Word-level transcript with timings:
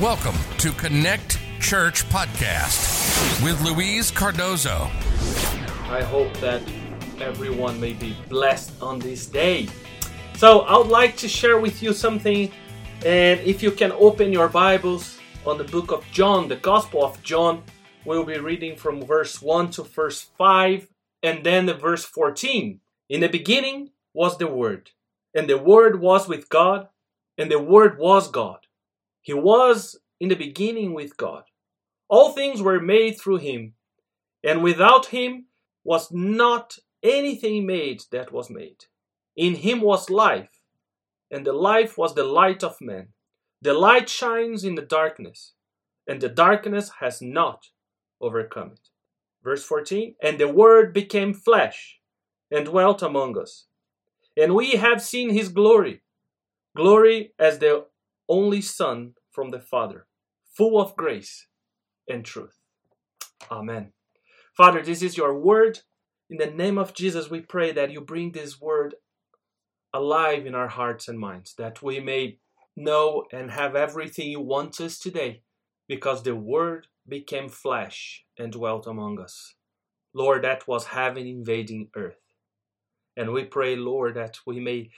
Welcome 0.00 0.38
to 0.60 0.72
Connect 0.72 1.38
Church 1.60 2.08
Podcast 2.08 3.44
with 3.44 3.60
Louise 3.60 4.10
Cardozo. 4.10 4.88
I 5.90 6.02
hope 6.02 6.32
that 6.38 6.62
everyone 7.20 7.78
may 7.78 7.92
be 7.92 8.16
blessed 8.30 8.80
on 8.80 8.98
this 8.98 9.26
day. 9.26 9.68
So, 10.38 10.60
I 10.60 10.78
would 10.78 10.86
like 10.86 11.18
to 11.18 11.28
share 11.28 11.60
with 11.60 11.82
you 11.82 11.92
something, 11.92 12.50
and 13.04 13.40
if 13.40 13.62
you 13.62 13.70
can 13.70 13.92
open 13.92 14.32
your 14.32 14.48
Bibles 14.48 15.18
on 15.44 15.58
the 15.58 15.64
book 15.64 15.92
of 15.92 16.02
John, 16.12 16.48
the 16.48 16.56
Gospel 16.56 17.04
of 17.04 17.22
John, 17.22 17.62
we'll 18.06 18.24
be 18.24 18.38
reading 18.38 18.76
from 18.76 19.02
verse 19.02 19.42
1 19.42 19.72
to 19.72 19.82
verse 19.82 20.22
5 20.38 20.88
and 21.22 21.44
then 21.44 21.66
the 21.66 21.74
verse 21.74 22.06
14. 22.06 22.80
In 23.10 23.20
the 23.20 23.28
beginning 23.28 23.90
was 24.14 24.38
the 24.38 24.46
Word, 24.46 24.92
and 25.34 25.46
the 25.46 25.58
Word 25.58 26.00
was 26.00 26.26
with 26.26 26.48
God, 26.48 26.88
and 27.36 27.50
the 27.50 27.60
Word 27.60 27.98
was 27.98 28.30
God. 28.30 28.60
He 29.22 29.34
was 29.34 29.98
in 30.18 30.28
the 30.28 30.36
beginning 30.36 30.94
with 30.94 31.16
God. 31.16 31.44
All 32.08 32.32
things 32.32 32.60
were 32.60 32.80
made 32.80 33.18
through 33.18 33.38
him, 33.38 33.74
and 34.42 34.62
without 34.62 35.06
him 35.06 35.46
was 35.84 36.10
not 36.10 36.78
anything 37.02 37.66
made 37.66 38.02
that 38.10 38.32
was 38.32 38.50
made. 38.50 38.84
In 39.36 39.54
him 39.54 39.80
was 39.80 40.10
life, 40.10 40.62
and 41.30 41.46
the 41.46 41.52
life 41.52 41.96
was 41.96 42.14
the 42.14 42.24
light 42.24 42.64
of 42.64 42.80
men. 42.80 43.08
The 43.62 43.74
light 43.74 44.08
shines 44.08 44.64
in 44.64 44.74
the 44.74 44.82
darkness, 44.82 45.52
and 46.06 46.20
the 46.20 46.28
darkness 46.28 46.90
has 47.00 47.22
not 47.22 47.66
overcome 48.20 48.72
it. 48.72 48.88
Verse 49.42 49.64
14 49.64 50.16
And 50.22 50.38
the 50.38 50.48
Word 50.48 50.92
became 50.92 51.32
flesh 51.32 52.00
and 52.50 52.66
dwelt 52.66 53.02
among 53.02 53.38
us. 53.38 53.66
And 54.36 54.54
we 54.54 54.72
have 54.72 55.02
seen 55.02 55.30
his 55.30 55.48
glory, 55.48 56.02
glory 56.74 57.32
as 57.38 57.58
the 57.58 57.86
only 58.30 58.60
Son 58.62 59.14
from 59.32 59.50
the 59.50 59.60
Father, 59.60 60.06
full 60.56 60.80
of 60.80 60.96
grace 60.96 61.46
and 62.08 62.24
truth. 62.24 62.56
Amen. 63.50 63.92
Father, 64.56 64.82
this 64.82 65.02
is 65.02 65.16
your 65.16 65.36
word. 65.36 65.80
In 66.30 66.38
the 66.38 66.46
name 66.46 66.78
of 66.78 66.94
Jesus, 66.94 67.28
we 67.28 67.40
pray 67.40 67.72
that 67.72 67.90
you 67.90 68.00
bring 68.00 68.30
this 68.30 68.60
word 68.60 68.94
alive 69.92 70.46
in 70.46 70.54
our 70.54 70.68
hearts 70.68 71.08
and 71.08 71.18
minds, 71.18 71.54
that 71.58 71.82
we 71.82 71.98
may 71.98 72.38
know 72.76 73.24
and 73.32 73.50
have 73.50 73.74
everything 73.74 74.30
you 74.30 74.40
want 74.40 74.80
us 74.80 74.96
today, 74.98 75.42
because 75.88 76.22
the 76.22 76.36
word 76.36 76.86
became 77.08 77.48
flesh 77.48 78.24
and 78.38 78.52
dwelt 78.52 78.86
among 78.86 79.20
us. 79.20 79.56
Lord, 80.14 80.44
that 80.44 80.68
was 80.68 80.86
heaven 80.86 81.26
invading 81.26 81.88
earth. 81.96 82.20
And 83.16 83.32
we 83.32 83.44
pray, 83.44 83.74
Lord, 83.74 84.14
that 84.14 84.38
we 84.46 84.60
may 84.60 84.90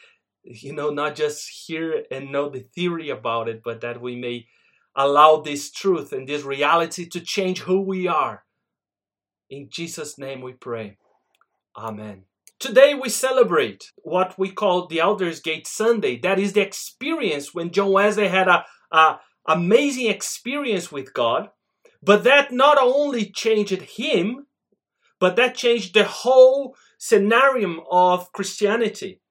you 0.44 0.72
know, 0.72 0.90
not 0.90 1.14
just 1.14 1.48
hear 1.66 2.04
and 2.10 2.32
know 2.32 2.48
the 2.48 2.66
theory 2.74 3.10
about 3.10 3.48
it, 3.48 3.62
but 3.64 3.80
that 3.80 4.00
we 4.00 4.16
may 4.16 4.46
allow 4.94 5.40
this 5.40 5.70
truth 5.70 6.12
and 6.12 6.28
this 6.28 6.42
reality 6.42 7.08
to 7.08 7.20
change 7.20 7.60
who 7.60 7.80
we 7.80 8.06
are. 8.06 8.44
In 9.48 9.68
Jesus' 9.70 10.18
name 10.18 10.40
we 10.40 10.52
pray. 10.52 10.98
Amen. 11.76 12.24
Today 12.58 12.94
we 12.94 13.08
celebrate 13.08 13.90
what 13.96 14.38
we 14.38 14.50
call 14.50 14.86
the 14.86 15.00
Aldersgate 15.00 15.66
Sunday. 15.66 16.18
That 16.18 16.38
is 16.38 16.52
the 16.52 16.60
experience 16.60 17.54
when 17.54 17.70
John 17.70 17.92
Wesley 17.92 18.28
had 18.28 18.48
a, 18.48 18.64
a 18.92 19.20
amazing 19.48 20.06
experience 20.06 20.92
with 20.92 21.12
God, 21.12 21.48
but 22.02 22.24
that 22.24 22.52
not 22.52 22.78
only 22.78 23.30
changed 23.30 23.72
him, 23.72 24.46
but 25.18 25.36
that 25.36 25.54
changed 25.54 25.94
the 25.94 26.04
whole 26.04 26.76
scenario 26.98 27.84
of 27.90 28.30
Christianity. 28.32 29.21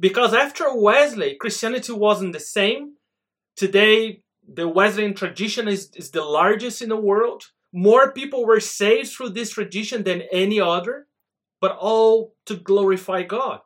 Because 0.00 0.32
after 0.32 0.74
Wesley, 0.74 1.34
Christianity 1.34 1.92
wasn't 1.92 2.32
the 2.32 2.40
same. 2.40 2.94
Today, 3.54 4.22
the 4.48 4.66
Wesleyan 4.66 5.14
tradition 5.14 5.68
is, 5.68 5.90
is 5.94 6.10
the 6.10 6.24
largest 6.24 6.80
in 6.80 6.88
the 6.88 6.96
world. 6.96 7.44
More 7.72 8.10
people 8.10 8.46
were 8.46 8.60
saved 8.60 9.10
through 9.10 9.30
this 9.30 9.50
tradition 9.50 10.02
than 10.02 10.22
any 10.32 10.58
other, 10.58 11.06
but 11.60 11.76
all 11.78 12.34
to 12.46 12.56
glorify 12.56 13.22
God. 13.22 13.60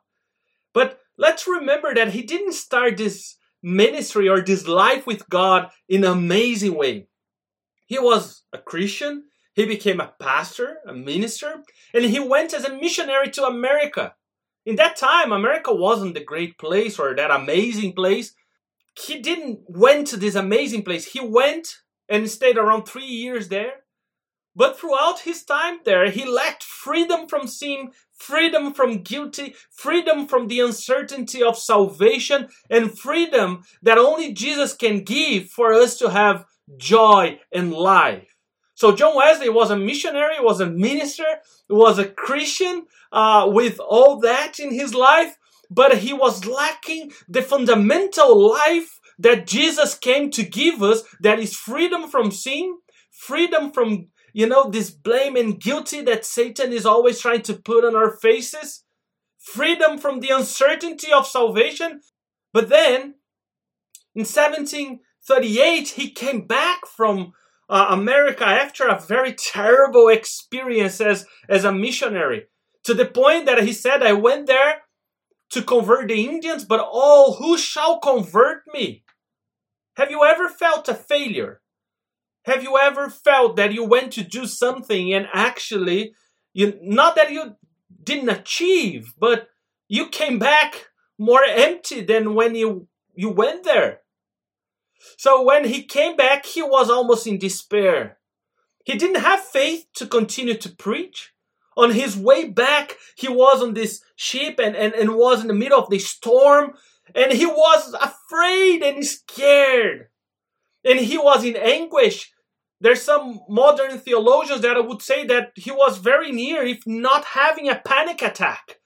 But 0.73 0.99
let's 1.17 1.47
remember 1.47 1.95
that 1.95 2.11
he 2.11 2.21
didn't 2.21 2.53
start 2.53 2.97
this 2.97 3.37
ministry 3.63 4.27
or 4.27 4.41
this 4.41 4.67
life 4.67 5.07
with 5.07 5.29
God 5.29 5.69
in 5.87 6.03
an 6.03 6.11
amazing 6.11 6.75
way. 6.75 7.07
He 7.85 7.97
was 7.97 8.43
a 8.51 8.57
Christian, 8.57 9.23
he 9.53 9.65
became 9.65 10.01
a 10.01 10.13
pastor, 10.19 10.79
a 10.85 10.93
minister, 10.93 11.63
and 11.93 12.03
he 12.03 12.19
went 12.19 12.53
as 12.53 12.65
a 12.65 12.75
missionary 12.75 13.29
to 13.31 13.45
America. 13.45 14.15
In 14.65 14.77
that 14.77 14.95
time, 14.95 15.31
America 15.31 15.73
wasn't 15.73 16.15
the 16.15 16.23
great 16.23 16.57
place 16.57 16.97
or 16.97 17.15
that 17.15 17.31
amazing 17.31 17.93
place. 17.93 18.33
He 18.99 19.19
didn't 19.19 19.59
went 19.67 20.07
to 20.07 20.17
this 20.17 20.35
amazing 20.35 20.83
place. 20.83 21.05
He 21.05 21.19
went 21.19 21.67
and 22.09 22.29
stayed 22.29 22.57
around 22.57 22.85
three 22.85 23.05
years 23.05 23.49
there. 23.49 23.83
But 24.55 24.79
throughout 24.79 25.19
his 25.19 25.43
time 25.43 25.79
there, 25.83 26.09
he 26.09 26.25
lacked 26.25 26.63
freedom 26.63 27.27
from 27.27 27.45
sin, 27.45 27.91
freedom 28.17 28.73
from 28.73 29.03
guilty, 29.03 29.53
freedom 29.69 30.27
from 30.27 30.47
the 30.47 30.61
uncertainty 30.61 31.43
of 31.43 31.57
salvation, 31.57 32.47
and 32.69 32.97
freedom 32.97 33.63
that 33.81 33.97
only 33.97 34.33
Jesus 34.33 34.73
can 34.73 35.03
give 35.03 35.49
for 35.49 35.73
us 35.73 35.97
to 35.97 36.09
have 36.09 36.45
joy 36.77 37.39
and 37.51 37.73
life. 37.73 38.34
So 38.75 38.93
John 38.93 39.15
Wesley 39.15 39.49
was 39.49 39.71
a 39.71 39.77
missionary, 39.77 40.35
was 40.39 40.59
a 40.59 40.69
minister, 40.69 41.25
was 41.69 41.97
a 41.97 42.05
Christian 42.05 42.85
uh, 43.11 43.49
with 43.51 43.79
all 43.79 44.19
that 44.19 44.59
in 44.59 44.71
his 44.73 44.93
life, 44.93 45.37
but 45.71 45.99
he 45.99 46.13
was 46.13 46.45
lacking 46.45 47.13
the 47.27 47.41
fundamental 47.41 48.49
life 48.49 48.99
that 49.17 49.47
Jesus 49.47 49.97
came 49.97 50.29
to 50.31 50.43
give 50.43 50.83
us. 50.83 51.03
That 51.21 51.39
is 51.39 51.55
freedom 51.55 52.09
from 52.09 52.31
sin, 52.31 52.77
freedom 53.09 53.71
from 53.71 54.09
you 54.33 54.45
know 54.45 54.69
this 54.69 54.89
blame 54.89 55.37
and 55.37 55.59
guilty 55.59 56.01
that 56.01 56.25
Satan 56.25 56.73
is 56.73 56.85
always 56.85 57.21
trying 57.21 57.43
to 57.43 57.53
put 57.53 57.85
on 57.85 57.95
our 57.95 58.11
faces, 58.17 58.83
freedom 59.39 59.97
from 59.97 60.19
the 60.19 60.31
uncertainty 60.31 61.13
of 61.13 61.25
salvation. 61.25 62.01
But 62.51 62.67
then, 62.67 63.15
in 64.13 64.25
1738, 64.25 65.87
he 65.87 66.11
came 66.11 66.45
back 66.45 66.85
from 66.85 67.31
uh, 67.69 67.87
America 67.89 68.45
after 68.45 68.87
a 68.87 68.99
very 68.99 69.33
terrible 69.33 70.07
experience 70.07 71.01
as, 71.01 71.25
as 71.49 71.63
a 71.63 71.71
missionary. 71.71 72.45
To 72.83 72.93
the 72.93 73.05
point 73.05 73.45
that 73.47 73.63
he 73.63 73.73
said, 73.73 74.03
I 74.03 74.13
went 74.13 74.47
there 74.47 74.81
to 75.51 75.61
convert 75.61 76.07
the 76.07 76.25
Indians, 76.25 76.65
but 76.65 76.81
oh, 76.83 77.35
who 77.39 77.57
shall 77.57 77.99
convert 77.99 78.63
me? 78.73 79.03
Have 79.95 80.11
you 80.11 80.23
ever 80.23 80.49
felt 80.49 80.89
a 80.89 80.93
failure? 80.93 81.61
Have 82.45 82.61
you 82.61 82.77
ever 82.77 83.09
felt 83.09 83.55
that 83.55 83.73
you 83.73 83.83
went 83.83 84.13
to 84.13 84.23
do 84.23 84.45
something 84.45 85.13
and 85.13 85.27
actually, 85.33 86.13
you, 86.53 86.77
not 86.81 87.15
that 87.15 87.31
you 87.31 87.55
didn't 88.03 88.29
achieve, 88.29 89.13
but 89.17 89.47
you 89.87 90.07
came 90.09 90.37
back 90.37 90.89
more 91.17 91.43
empty 91.43 92.01
than 92.01 92.35
when 92.35 92.53
you, 92.53 92.87
you 93.15 93.29
went 93.29 93.63
there? 93.63 94.01
So 95.17 95.43
when 95.43 95.65
he 95.65 95.83
came 95.83 96.15
back, 96.15 96.45
he 96.45 96.61
was 96.61 96.89
almost 96.89 97.27
in 97.27 97.37
despair. 97.37 98.17
He 98.85 98.97
didn't 98.97 99.21
have 99.21 99.41
faith 99.41 99.87
to 99.95 100.05
continue 100.07 100.55
to 100.57 100.69
preach. 100.69 101.31
On 101.77 101.91
his 101.91 102.15
way 102.15 102.47
back, 102.47 102.95
he 103.17 103.27
was 103.27 103.61
on 103.61 103.73
this 103.73 104.01
ship 104.15 104.59
and, 104.59 104.75
and, 104.75 104.93
and 104.93 105.15
was 105.15 105.41
in 105.41 105.47
the 105.47 105.53
middle 105.53 105.79
of 105.79 105.89
the 105.89 105.99
storm, 105.99 106.73
and 107.13 107.33
he 107.33 107.45
was 107.45 107.93
afraid 107.93 108.81
and 108.81 109.05
scared. 109.05 110.07
And 110.85 110.99
he 110.99 111.17
was 111.17 111.43
in 111.43 111.57
anguish. 111.57 112.31
There's 112.79 113.01
some 113.01 113.41
modern 113.49 113.97
theologians 113.97 114.61
that 114.61 114.87
would 114.87 115.01
say 115.01 115.25
that 115.25 115.51
he 115.55 115.71
was 115.71 115.97
very 115.97 116.31
near, 116.31 116.63
if 116.63 116.85
not 116.85 117.25
having 117.25 117.67
a 117.67 117.81
panic 117.83 118.21
attack. 118.21 118.79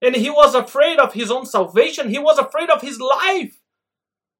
And 0.00 0.16
he 0.16 0.30
was 0.30 0.54
afraid 0.54 0.98
of 0.98 1.14
his 1.14 1.30
own 1.30 1.46
salvation, 1.46 2.10
he 2.10 2.18
was 2.18 2.38
afraid 2.38 2.70
of 2.70 2.80
his 2.80 2.98
life. 2.98 3.60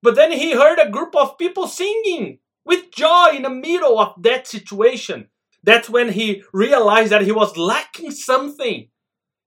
But 0.05 0.17
then 0.17 0.33
he 0.33 0.53
heard 0.53 0.79
a 0.79 0.91
group 0.91 1.17
of 1.17 1.39
people 1.39 1.67
singing 1.67 2.41
with 2.63 2.93
joy 2.93 3.31
in 3.33 3.41
the 3.41 3.49
middle 3.49 3.99
of 3.99 4.13
that 4.23 4.47
situation. 4.47 5.29
That's 5.63 5.89
when 5.89 6.11
he 6.11 6.43
realized 6.53 7.11
that 7.11 7.23
he 7.23 7.33
was 7.33 7.57
lacking 7.57 8.11
something. 8.11 8.89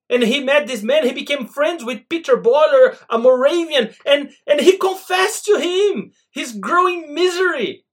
And 0.10 0.24
he 0.24 0.44
met 0.44 0.66
this 0.66 0.82
man, 0.82 1.06
he 1.06 1.14
became 1.14 1.46
friends 1.46 1.86
with 1.86 2.10
Peter 2.10 2.38
Böhler, 2.38 2.98
a 3.08 3.20
Moravian, 3.20 3.94
and, 4.04 4.32
and 4.48 4.60
he 4.60 4.78
confessed 4.78 5.46
to 5.46 5.60
him 5.60 6.12
his 6.32 6.54
growing 6.54 7.14
misery. 7.14 7.86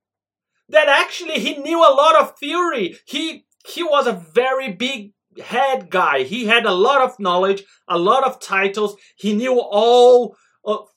That 0.70 0.88
actually 0.88 1.40
he 1.40 1.58
knew 1.58 1.80
a 1.80 1.92
lot 1.92 2.16
of 2.16 2.38
theory. 2.38 2.96
He, 3.04 3.44
he 3.66 3.82
was 3.82 4.06
a 4.06 4.24
very 4.34 4.72
big 4.72 5.12
head 5.38 5.90
guy. 5.90 6.22
He 6.22 6.46
had 6.46 6.64
a 6.64 6.72
lot 6.72 7.02
of 7.02 7.20
knowledge, 7.20 7.64
a 7.88 7.98
lot 7.98 8.24
of 8.24 8.40
titles. 8.40 8.96
He 9.16 9.34
knew 9.34 9.60
all 9.60 10.36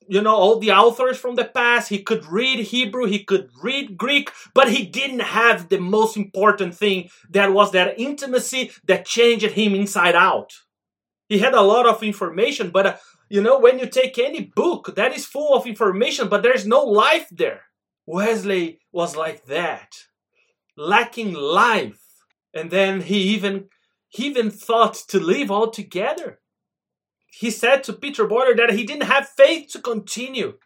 you 0.07 0.21
know, 0.21 0.35
all 0.35 0.59
the 0.59 0.71
authors 0.71 1.17
from 1.17 1.35
the 1.35 1.45
past. 1.45 1.89
He 1.89 2.01
could 2.01 2.25
read 2.25 2.59
Hebrew, 2.59 3.05
he 3.05 3.23
could 3.23 3.49
read 3.61 3.97
Greek, 3.97 4.31
but 4.53 4.71
he 4.71 4.85
didn't 4.85 5.19
have 5.19 5.69
the 5.69 5.79
most 5.79 6.17
important 6.17 6.75
thing 6.75 7.09
that 7.29 7.53
was 7.53 7.71
that 7.71 7.99
intimacy 7.99 8.71
that 8.85 9.05
changed 9.05 9.51
him 9.51 9.75
inside 9.75 10.15
out. 10.15 10.53
He 11.27 11.39
had 11.39 11.53
a 11.53 11.61
lot 11.61 11.85
of 11.85 12.03
information, 12.03 12.69
but 12.71 12.85
uh, 12.85 12.95
you 13.29 13.41
know, 13.41 13.59
when 13.59 13.79
you 13.79 13.87
take 13.87 14.17
any 14.17 14.51
book 14.55 14.95
that 14.95 15.15
is 15.15 15.25
full 15.25 15.53
of 15.55 15.67
information, 15.67 16.29
but 16.29 16.41
there's 16.43 16.65
no 16.65 16.83
life 16.83 17.27
there. 17.29 17.63
Wesley 18.05 18.79
was 18.93 19.17
like 19.17 19.45
that, 19.45 19.95
lacking 20.77 21.33
life. 21.33 21.99
And 22.53 22.71
then 22.71 23.01
he 23.01 23.19
even 23.35 23.65
he 24.07 24.27
even 24.27 24.49
thought 24.49 24.95
to 25.09 25.19
leave 25.19 25.51
altogether. 25.51 26.39
He 27.39 27.51
said 27.51 27.83
to 27.83 27.93
Peter 27.93 28.27
Böhler 28.27 28.57
that 28.57 28.71
he 28.71 28.83
didn't 28.83 29.05
have 29.05 29.29
faith 29.29 29.67
to 29.73 29.79
continue. 29.79 30.57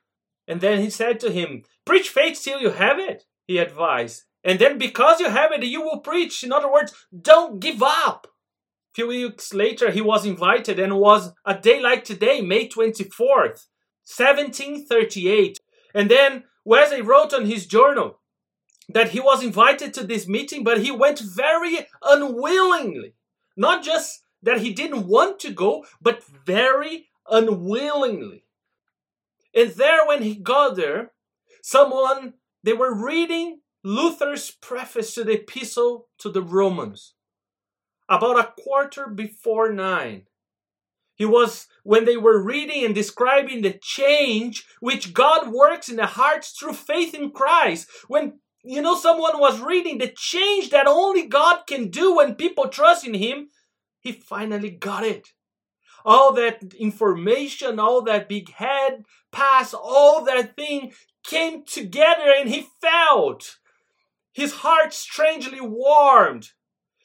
And 0.48 0.62
then 0.62 0.80
he 0.80 0.90
said 0.90 1.20
to 1.20 1.32
him, 1.32 1.64
Preach 1.86 2.08
faith 2.08 2.40
till 2.42 2.62
you 2.62 2.70
have 2.70 2.98
it, 2.98 3.26
he 3.46 3.58
advised. 3.58 4.24
And 4.44 4.58
then 4.58 4.78
because 4.78 5.20
you 5.20 5.30
have 5.30 5.52
it, 5.52 5.64
you 5.64 5.82
will 5.82 6.00
preach. 6.00 6.44
In 6.44 6.54
other 6.54 6.72
words, 6.72 6.94
don't 7.20 7.60
give 7.60 7.84
up. 7.84 8.28
A 8.28 8.96
few 8.96 9.08
weeks 9.08 9.54
later, 9.54 9.92
he 9.92 10.02
was 10.02 10.26
invited 10.26 10.80
and 10.80 10.98
was 10.98 11.34
a 11.46 11.56
day 11.56 11.82
like 11.82 12.06
today, 12.06 12.40
May 12.40 12.70
24th, 12.70 13.68
1738. 14.08 15.60
And 15.94 16.10
then 16.10 16.46
Wesley 16.64 17.02
wrote 17.02 17.34
on 17.34 17.46
his 17.46 17.68
journal 17.68 18.22
that 18.88 19.10
he 19.10 19.20
was 19.20 19.44
invited 19.44 19.94
to 19.94 20.06
this 20.06 20.28
meeting, 20.28 20.64
but 20.64 20.82
he 20.82 20.92
went 20.92 21.20
very 21.20 21.86
unwillingly. 22.02 23.14
Not 23.58 23.84
just 23.84 24.21
that 24.44 24.62
he 24.62 24.74
didn't 24.74 25.08
want 25.08 25.40
to 25.40 25.52
go, 25.52 25.86
but 26.02 26.24
very 26.46 27.08
unwillingly. 27.30 28.46
And 29.54 29.72
there, 29.72 30.06
when 30.08 30.24
he 30.24 30.36
got 30.36 30.76
there, 30.76 31.12
someone, 31.62 32.34
they 32.64 32.74
were 32.74 32.94
reading 32.94 33.60
Luther's 33.84 34.52
preface 34.52 35.14
to 35.16 35.24
the 35.24 35.42
epistle 35.42 36.08
to 36.20 36.30
the 36.30 36.42
Romans 36.42 37.14
about 38.08 38.40
a 38.40 38.54
quarter 38.62 39.08
before 39.08 39.72
nine. 39.72 40.24
He 41.16 41.26
was 41.26 41.68
when 41.84 42.06
they 42.06 42.18
were 42.18 42.44
reading 42.44 42.84
and 42.84 42.96
describing 42.96 43.62
the 43.62 43.78
change 43.82 44.66
which 44.80 45.14
God 45.14 45.52
works 45.52 45.88
in 45.88 45.96
the 45.96 46.08
hearts 46.08 46.52
through 46.52 46.74
faith 46.74 47.14
in 47.14 47.32
Christ. 47.32 47.88
When 48.08 48.40
you 48.64 48.82
know 48.82 48.96
someone 48.96 49.40
was 49.40 49.60
reading 49.60 49.98
the 49.98 50.12
change 50.16 50.72
that 50.72 50.88
only 50.88 51.28
God 51.28 51.64
can 51.68 51.90
do 51.90 52.16
when 52.16 52.36
people 52.36 52.70
trust 52.70 53.06
in 53.06 53.14
Him, 53.14 53.50
he 54.02 54.12
finally 54.12 54.72
got 54.72 55.06
it. 55.06 55.30
All 56.04 56.34
that 56.34 56.74
information, 56.74 57.80
all 57.80 58.02
that 58.02 58.28
big 58.28 58.52
head 58.52 59.06
pass, 59.32 59.74
all 59.74 60.26
that 60.26 60.56
thing 60.56 60.94
came 61.24 61.64
together 61.64 62.34
and 62.36 62.50
he 62.50 62.68
felt 62.82 63.60
his 64.34 64.56
heart 64.56 64.94
strangely 64.94 65.62
warmed. 65.62 66.52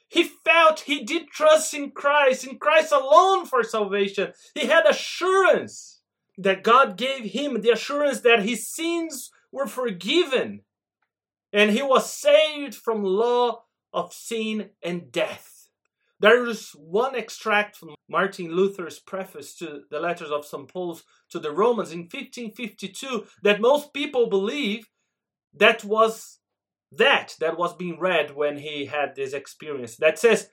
He 0.08 0.24
felt 0.24 0.80
he 0.80 1.04
did 1.04 1.28
trust 1.28 1.74
in 1.74 1.90
Christ, 1.90 2.46
in 2.46 2.58
Christ 2.58 2.92
alone 2.92 3.44
for 3.44 3.62
salvation. 3.62 4.32
He 4.54 4.66
had 4.66 4.86
assurance 4.86 6.00
that 6.38 6.62
God 6.62 6.96
gave 6.96 7.24
him 7.24 7.60
the 7.60 7.70
assurance 7.70 8.20
that 8.20 8.42
his 8.42 8.68
sins 8.68 9.30
were 9.52 9.66
forgiven 9.66 10.62
and 11.52 11.70
he 11.70 11.82
was 11.82 12.12
saved 12.12 12.74
from 12.74 13.02
law 13.02 13.62
of 13.92 14.12
sin 14.12 14.70
and 14.82 15.10
death. 15.10 15.55
There 16.18 16.46
is 16.46 16.70
one 16.70 17.14
extract 17.14 17.76
from 17.76 17.94
Martin 18.08 18.50
Luther's 18.50 18.98
preface 18.98 19.54
to 19.56 19.82
the 19.90 20.00
letters 20.00 20.30
of 20.30 20.46
St. 20.46 20.68
Paul 20.68 20.98
to 21.30 21.38
the 21.38 21.52
Romans 21.52 21.92
in 21.92 22.00
1552 22.00 23.26
that 23.42 23.60
most 23.60 23.92
people 23.92 24.28
believe 24.28 24.86
that 25.54 25.84
was 25.84 26.38
that 26.92 27.36
that 27.40 27.58
was 27.58 27.74
being 27.74 27.98
read 27.98 28.34
when 28.34 28.58
he 28.58 28.86
had 28.86 29.14
this 29.14 29.32
experience 29.32 29.96
that 29.96 30.18
says 30.18 30.50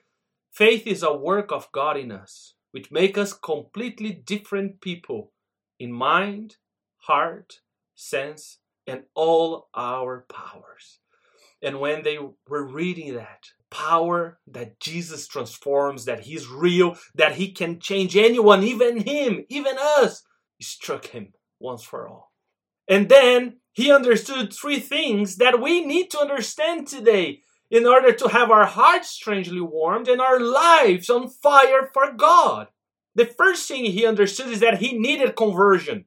faith 0.50 0.86
is 0.86 1.02
a 1.02 1.16
work 1.16 1.52
of 1.52 1.70
God 1.72 1.96
in 1.96 2.10
us 2.10 2.54
which 2.72 2.90
make 2.90 3.16
us 3.16 3.32
completely 3.32 4.12
different 4.12 4.80
people 4.80 5.32
in 5.78 5.92
mind, 5.92 6.56
heart, 6.96 7.60
sense 7.94 8.58
and 8.86 9.04
all 9.14 9.68
our 9.74 10.26
powers. 10.28 10.98
And 11.64 11.80
when 11.80 12.02
they 12.02 12.18
were 12.48 12.64
reading 12.64 13.14
that, 13.14 13.48
power 13.70 14.38
that 14.46 14.78
Jesus 14.78 15.26
transforms, 15.26 16.04
that 16.04 16.20
He's 16.20 16.46
real, 16.46 16.96
that 17.16 17.34
He 17.34 17.50
can 17.50 17.80
change 17.80 18.16
anyone, 18.16 18.62
even 18.62 18.98
Him, 18.98 19.44
even 19.48 19.76
us, 19.80 20.22
struck 20.60 21.06
him 21.06 21.32
once 21.60 21.82
for 21.82 22.08
all. 22.08 22.32
And 22.88 23.08
then 23.08 23.58
he 23.72 23.90
understood 23.92 24.52
three 24.52 24.78
things 24.78 25.36
that 25.36 25.60
we 25.60 25.84
need 25.84 26.10
to 26.10 26.20
understand 26.20 26.86
today 26.86 27.40
in 27.70 27.86
order 27.86 28.12
to 28.12 28.28
have 28.28 28.50
our 28.50 28.66
hearts 28.66 29.10
strangely 29.10 29.60
warmed 29.60 30.08
and 30.08 30.20
our 30.20 30.38
lives 30.38 31.10
on 31.10 31.28
fire 31.28 31.90
for 31.92 32.12
God. 32.12 32.68
The 33.14 33.26
first 33.26 33.66
thing 33.66 33.84
he 33.86 34.06
understood 34.06 34.48
is 34.48 34.60
that 34.60 34.78
he 34.78 34.98
needed 34.98 35.36
conversion. 35.36 36.04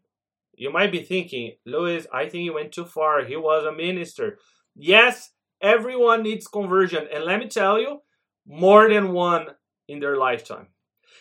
You 0.53 0.71
might 0.71 0.91
be 0.91 1.01
thinking, 1.01 1.53
Louis, 1.65 2.05
I 2.13 2.23
think 2.23 2.43
he 2.43 2.49
went 2.49 2.71
too 2.71 2.85
far. 2.85 3.25
He 3.25 3.35
was 3.35 3.65
a 3.65 3.71
minister. 3.71 4.39
Yes, 4.75 5.31
everyone 5.61 6.23
needs 6.23 6.47
conversion. 6.47 7.07
And 7.13 7.23
let 7.23 7.39
me 7.39 7.47
tell 7.47 7.79
you, 7.79 8.01
more 8.45 8.89
than 8.89 9.11
one 9.11 9.47
in 9.87 9.99
their 9.99 10.17
lifetime. 10.17 10.67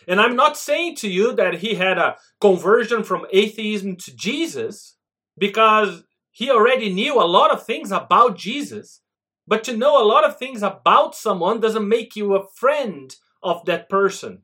And 0.07 0.21
I'm 0.21 0.35
not 0.35 0.57
saying 0.57 0.95
to 0.97 1.09
you 1.09 1.33
that 1.33 1.55
he 1.55 1.75
had 1.75 1.97
a 1.97 2.15
conversion 2.39 3.03
from 3.03 3.25
atheism 3.31 3.97
to 3.97 4.15
Jesus 4.15 4.95
because 5.37 6.03
he 6.31 6.49
already 6.49 6.93
knew 6.93 7.21
a 7.21 7.25
lot 7.25 7.51
of 7.51 7.65
things 7.65 7.91
about 7.91 8.37
Jesus. 8.37 9.01
But 9.45 9.63
to 9.65 9.75
know 9.75 10.01
a 10.01 10.05
lot 10.05 10.23
of 10.23 10.37
things 10.37 10.61
about 10.61 11.15
someone 11.15 11.59
doesn't 11.59 11.87
make 11.87 12.15
you 12.15 12.35
a 12.35 12.47
friend 12.55 13.15
of 13.43 13.65
that 13.65 13.89
person. 13.89 14.43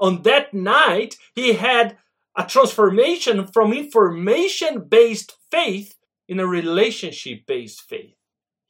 On 0.00 0.22
that 0.22 0.52
night, 0.52 1.16
he 1.34 1.54
had 1.54 1.96
a 2.36 2.44
transformation 2.44 3.46
from 3.46 3.72
information 3.72 4.86
based 4.88 5.34
faith 5.50 5.96
in 6.28 6.40
a 6.40 6.46
relationship 6.46 7.46
based 7.46 7.82
faith. 7.82 8.16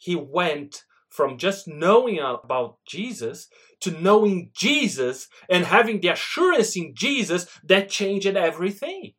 He 0.05 0.17
went 0.17 0.85
from 1.09 1.39
just 1.39 1.67
knowing 1.67 2.19
about 2.19 2.77
Jesus 2.87 3.49
to 3.81 3.91
knowing 3.91 4.51
Jesus 4.55 5.29
and 5.49 5.65
having 5.65 6.01
the 6.01 6.09
assurance 6.09 6.77
in 6.77 6.93
Jesus 6.95 7.47
that 7.65 7.89
changed 7.89 8.27
everything. 8.27 9.15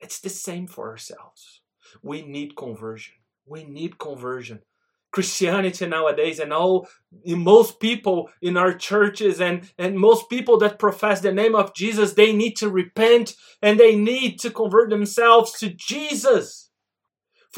It's 0.00 0.20
the 0.20 0.28
same 0.28 0.66
for 0.66 0.90
ourselves. 0.90 1.62
We 2.02 2.20
need 2.20 2.56
conversion. 2.56 3.14
We 3.46 3.64
need 3.64 3.98
conversion. 3.98 4.60
Christianity 5.12 5.86
nowadays 5.86 6.38
and 6.40 6.52
all 6.52 6.86
most 7.24 7.80
people 7.80 8.28
in 8.42 8.58
our 8.58 8.74
churches 8.74 9.40
and, 9.40 9.72
and 9.78 9.98
most 9.98 10.28
people 10.28 10.58
that 10.58 10.78
profess 10.78 11.22
the 11.22 11.32
name 11.32 11.54
of 11.54 11.74
Jesus, 11.74 12.12
they 12.12 12.34
need 12.34 12.56
to 12.56 12.68
repent 12.68 13.34
and 13.62 13.80
they 13.80 13.96
need 13.96 14.38
to 14.40 14.50
convert 14.50 14.90
themselves 14.90 15.52
to 15.60 15.70
Jesus 15.70 16.67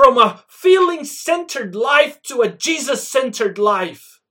from 0.00 0.16
a 0.16 0.42
feeling 0.48 1.04
centered 1.04 1.74
life 1.74 2.22
to 2.22 2.40
a 2.40 2.48
Jesus 2.48 3.06
centered 3.06 3.58
life. 3.58 4.22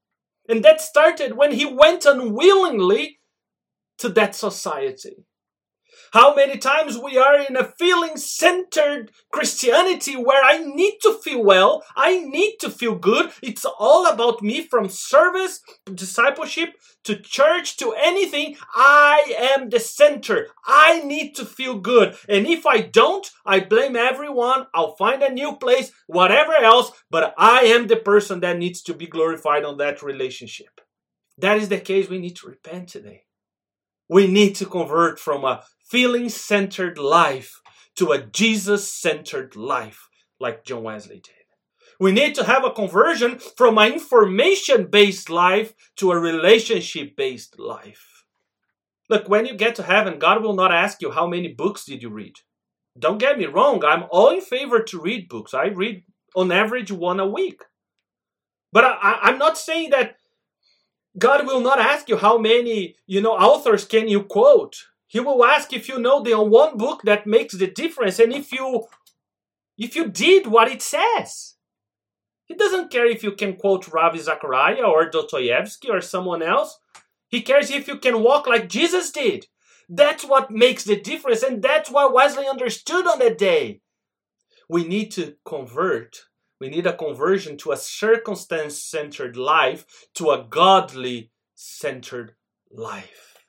And 0.47 0.65
that 0.65 0.81
started 0.81 1.37
when 1.37 1.51
he 1.51 1.63
went 1.63 2.07
unwillingly 2.07 3.19
to 3.99 4.09
that 4.09 4.33
society. 4.33 5.27
How 6.11 6.33
many 6.33 6.57
times 6.57 6.97
we 6.97 7.17
are 7.17 7.39
in 7.39 7.55
a 7.55 7.63
feeling 7.63 8.17
centered 8.17 9.11
Christianity 9.31 10.15
where 10.15 10.43
I 10.43 10.57
need 10.57 10.97
to 11.03 11.13
feel 11.13 11.43
well, 11.43 11.83
I 11.95 12.19
need 12.19 12.57
to 12.61 12.69
feel 12.71 12.95
good. 12.95 13.31
It's 13.43 13.65
all 13.65 14.07
about 14.07 14.41
me 14.41 14.65
from 14.65 14.89
service, 14.89 15.61
discipleship, 15.93 16.69
to 17.03 17.15
church, 17.15 17.77
to 17.77 17.93
anything. 17.93 18.57
I 18.75 19.35
am 19.55 19.69
the 19.69 19.79
center. 19.79 20.47
I 20.65 21.01
need 21.01 21.35
to 21.35 21.45
feel 21.45 21.79
good. 21.79 22.15
And 22.27 22.47
if 22.47 22.65
I 22.65 22.81
don't, 22.81 23.29
I 23.45 23.59
blame 23.59 23.95
everyone. 23.95 24.65
I'll 24.73 24.95
find 24.95 25.21
a 25.21 25.31
new 25.31 25.57
place, 25.57 25.91
whatever 26.07 26.53
else, 26.53 26.91
but 27.11 27.35
I 27.37 27.61
am 27.61 27.87
the 27.87 27.97
person 27.97 28.39
that 28.39 28.57
needs 28.57 28.81
to 28.83 28.93
be 28.93 29.05
glorified 29.05 29.63
on 29.63 29.77
that 29.77 30.01
relationship. 30.01 30.81
That 31.37 31.57
is 31.57 31.69
the 31.69 31.79
case. 31.79 32.09
We 32.09 32.19
need 32.19 32.35
to 32.37 32.47
repent 32.47 32.89
today. 32.89 33.25
We 34.09 34.25
need 34.27 34.55
to 34.55 34.65
convert 34.65 35.19
from 35.19 35.45
a 35.45 35.63
feeling 35.85 36.29
centered 36.29 36.97
life 36.97 37.61
to 37.95 38.11
a 38.11 38.21
Jesus 38.21 38.91
centered 38.91 39.55
life, 39.55 40.09
like 40.39 40.65
John 40.65 40.83
Wesley 40.83 41.19
did. 41.19 41.33
We 41.99 42.11
need 42.11 42.33
to 42.35 42.45
have 42.45 42.63
a 42.63 42.71
conversion 42.71 43.39
from 43.39 43.77
an 43.77 43.93
information 43.93 44.87
based 44.89 45.29
life 45.29 45.73
to 45.97 46.11
a 46.11 46.19
relationship 46.19 47.15
based 47.15 47.59
life. 47.59 48.23
Look, 49.09 49.27
when 49.27 49.45
you 49.45 49.55
get 49.55 49.75
to 49.75 49.83
heaven, 49.83 50.17
God 50.17 50.41
will 50.41 50.53
not 50.55 50.71
ask 50.71 51.01
you 51.01 51.11
how 51.11 51.27
many 51.27 51.49
books 51.49 51.85
did 51.85 52.01
you 52.01 52.09
read. 52.09 52.35
Don't 52.97 53.17
get 53.17 53.37
me 53.37 53.45
wrong, 53.45 53.83
I'm 53.83 54.05
all 54.11 54.29
in 54.29 54.41
favor 54.41 54.81
to 54.81 55.01
read 55.01 55.29
books. 55.29 55.53
I 55.53 55.67
read 55.67 56.03
on 56.35 56.51
average 56.51 56.91
one 56.91 57.19
a 57.19 57.27
week. 57.27 57.61
But 58.71 58.85
I, 58.85 59.29
am 59.29 59.37
not 59.37 59.57
saying 59.57 59.89
that 59.91 60.15
God 61.19 61.45
will 61.45 61.61
not 61.61 61.79
ask 61.79 62.09
you 62.09 62.17
how 62.17 62.37
many, 62.37 62.95
you 63.05 63.21
know, 63.21 63.33
authors 63.33 63.85
can 63.85 64.07
you 64.07 64.23
quote 64.23 64.89
he 65.09 65.19
will 65.19 65.43
ask 65.43 65.73
if 65.73 65.89
you 65.89 65.97
know 65.97 66.21
the 66.21 66.39
one 66.39 66.77
book 66.77 67.01
that 67.01 67.25
makes 67.25 67.55
the 67.55 67.65
difference 67.65 68.19
and 68.19 68.31
if 68.31 68.51
you 68.51 68.85
if 69.75 69.95
you 69.95 70.07
did 70.07 70.45
what 70.45 70.67
it 70.71 70.83
says. 70.83 71.55
He 72.45 72.53
doesn't 72.53 72.91
care 72.91 73.07
if 73.07 73.23
you 73.23 73.31
can 73.31 73.55
quote 73.55 73.87
Ravi 73.87 74.19
Zachariah 74.19 74.83
or 74.83 75.09
Dostoevsky 75.09 75.89
or 75.89 75.99
someone 76.01 76.43
else. 76.43 76.79
He 77.27 77.41
cares 77.41 77.71
if 77.71 77.87
you 77.87 77.97
can 77.97 78.21
walk 78.21 78.45
like 78.45 78.69
Jesus 78.69 79.11
did. 79.11 79.47
That's 79.89 80.23
what 80.23 80.51
makes 80.51 80.83
the 80.83 80.99
difference, 80.99 81.41
and 81.41 81.63
that's 81.63 81.89
what 81.89 82.13
Wesley 82.13 82.47
understood 82.47 83.07
on 83.07 83.17
that 83.17 83.39
day. 83.39 83.81
We 84.67 84.83
need 84.87 85.09
to 85.13 85.37
convert 85.43 86.25
We 86.59 86.69
need 86.69 86.85
a 86.85 86.95
conversion 86.95 87.57
to 87.57 87.71
a 87.71 87.77
circumstance 87.77 88.81
centered 88.81 89.37
life, 89.37 89.85
to 90.15 90.31
a 90.31 90.45
godly 90.49 91.31
centered 91.55 92.35
life. 92.69 93.45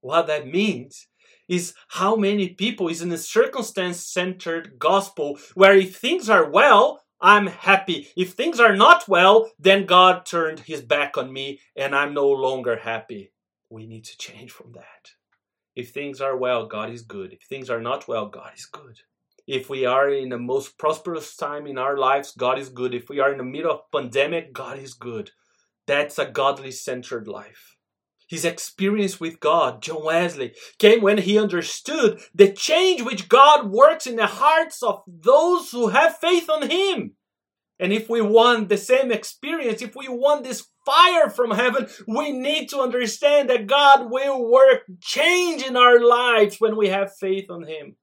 What 0.00 0.26
that 0.26 0.46
means 0.46 1.06
is 1.48 1.74
how 1.88 2.16
many 2.16 2.50
people 2.50 2.88
is 2.88 3.02
in 3.02 3.10
a 3.10 3.18
circumstance 3.18 4.06
centered 4.06 4.78
gospel 4.78 5.38
where 5.54 5.76
if 5.76 5.96
things 5.96 6.30
are 6.30 6.48
well, 6.48 7.02
I'm 7.20 7.48
happy. 7.48 8.08
If 8.16 8.32
things 8.32 8.60
are 8.60 8.74
not 8.74 9.08
well, 9.08 9.50
then 9.58 9.84
God 9.84 10.24
turned 10.24 10.60
his 10.60 10.80
back 10.80 11.18
on 11.18 11.32
me 11.32 11.60
and 11.76 11.94
I'm 11.94 12.14
no 12.14 12.28
longer 12.28 12.76
happy. 12.76 13.32
We 13.68 13.86
need 13.86 14.04
to 14.04 14.16
change 14.16 14.52
from 14.52 14.72
that. 14.72 15.12
If 15.74 15.90
things 15.90 16.20
are 16.20 16.36
well, 16.36 16.66
God 16.66 16.90
is 16.90 17.02
good. 17.02 17.32
If 17.32 17.42
things 17.42 17.68
are 17.68 17.80
not 17.80 18.08
well, 18.08 18.26
God 18.26 18.52
is 18.56 18.66
good. 18.66 19.00
If 19.52 19.68
we 19.68 19.84
are 19.84 20.08
in 20.08 20.28
the 20.28 20.38
most 20.38 20.78
prosperous 20.78 21.34
time 21.34 21.66
in 21.66 21.76
our 21.76 21.98
lives, 21.98 22.36
God 22.38 22.56
is 22.56 22.68
good. 22.68 22.94
If 22.94 23.08
we 23.08 23.18
are 23.18 23.32
in 23.32 23.38
the 23.38 23.42
middle 23.42 23.72
of 23.72 23.90
pandemic, 23.90 24.52
God 24.52 24.78
is 24.78 24.94
good. 24.94 25.32
That's 25.88 26.20
a 26.20 26.26
godly 26.26 26.70
centered 26.70 27.26
life. 27.26 27.76
His 28.28 28.44
experience 28.44 29.18
with 29.18 29.40
God, 29.40 29.82
John 29.82 30.04
Wesley, 30.04 30.54
came 30.78 31.02
when 31.02 31.18
he 31.18 31.36
understood 31.36 32.20
the 32.32 32.52
change 32.52 33.02
which 33.02 33.28
God 33.28 33.72
works 33.72 34.06
in 34.06 34.14
the 34.14 34.28
hearts 34.28 34.84
of 34.84 35.02
those 35.08 35.72
who 35.72 35.88
have 35.88 36.18
faith 36.18 36.48
on 36.48 36.70
Him. 36.70 37.16
And 37.80 37.92
if 37.92 38.08
we 38.08 38.20
want 38.20 38.68
the 38.68 38.78
same 38.78 39.10
experience, 39.10 39.82
if 39.82 39.96
we 39.96 40.06
want 40.06 40.44
this 40.44 40.68
fire 40.86 41.28
from 41.28 41.50
heaven, 41.50 41.88
we 42.06 42.30
need 42.30 42.68
to 42.68 42.78
understand 42.78 43.50
that 43.50 43.66
God 43.66 44.12
will 44.12 44.48
work 44.48 44.82
change 45.00 45.64
in 45.64 45.76
our 45.76 45.98
lives 45.98 46.60
when 46.60 46.76
we 46.76 46.90
have 46.90 47.16
faith 47.16 47.50
on 47.50 47.66
Him. 47.66 47.96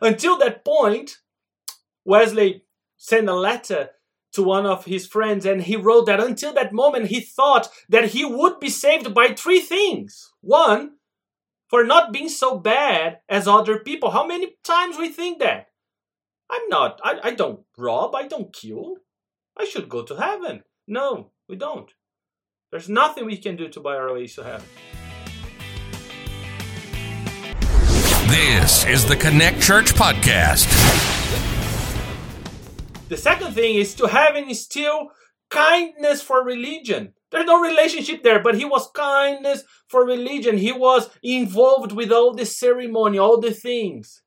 Until 0.00 0.38
that 0.38 0.64
point, 0.64 1.18
Wesley 2.04 2.64
sent 2.96 3.28
a 3.28 3.34
letter 3.34 3.90
to 4.32 4.42
one 4.42 4.66
of 4.66 4.84
his 4.84 5.06
friends 5.06 5.44
and 5.44 5.62
he 5.62 5.76
wrote 5.76 6.06
that 6.06 6.20
until 6.20 6.52
that 6.54 6.72
moment 6.72 7.06
he 7.06 7.20
thought 7.20 7.68
that 7.88 8.10
he 8.10 8.24
would 8.24 8.60
be 8.60 8.70
saved 8.70 9.12
by 9.12 9.28
three 9.28 9.60
things. 9.60 10.32
One, 10.40 10.92
for 11.68 11.84
not 11.84 12.12
being 12.12 12.28
so 12.28 12.58
bad 12.58 13.20
as 13.28 13.46
other 13.46 13.78
people. 13.78 14.10
How 14.10 14.26
many 14.26 14.56
times 14.64 14.98
we 14.98 15.08
think 15.08 15.38
that? 15.38 15.68
I'm 16.50 16.68
not, 16.68 17.00
I, 17.04 17.20
I 17.24 17.30
don't 17.30 17.60
rob, 17.78 18.14
I 18.14 18.26
don't 18.26 18.52
kill. 18.52 18.96
I 19.56 19.64
should 19.64 19.88
go 19.88 20.02
to 20.02 20.16
heaven. 20.16 20.64
No, 20.86 21.30
we 21.48 21.56
don't. 21.56 21.90
There's 22.70 22.88
nothing 22.88 23.24
we 23.26 23.36
can 23.36 23.56
do 23.56 23.68
to 23.68 23.80
buy 23.80 23.96
our 23.96 24.12
way 24.12 24.26
to 24.26 24.42
heaven. 24.42 24.66
This 28.30 28.86
is 28.86 29.04
the 29.06 29.16
Connect 29.16 29.60
Church 29.60 29.92
Podcast. 29.92 30.68
The 33.08 33.16
second 33.16 33.54
thing 33.54 33.74
is 33.74 33.92
to 33.96 34.06
have 34.06 34.36
and 34.36 34.46
instill 34.46 35.08
kindness 35.50 36.22
for 36.22 36.44
religion. 36.44 37.14
There's 37.32 37.46
no 37.46 37.60
relationship 37.60 38.22
there, 38.22 38.38
but 38.38 38.54
he 38.54 38.64
was 38.64 38.88
kindness 38.94 39.64
for 39.88 40.06
religion. 40.06 40.58
He 40.58 40.70
was 40.70 41.10
involved 41.24 41.90
with 41.90 42.12
all 42.12 42.32
the 42.32 42.46
ceremony, 42.46 43.18
all 43.18 43.40
the 43.40 43.50
things. 43.50 44.22